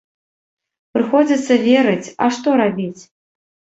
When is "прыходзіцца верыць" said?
0.95-2.11